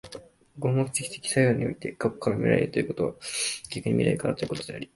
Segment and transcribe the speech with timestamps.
[0.57, 3.13] 合目的的作用において、過去から未来へということは
[3.69, 4.89] 逆に未来からということであり、